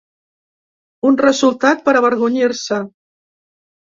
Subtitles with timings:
[1.09, 2.81] Un resultat per avergonyir-se.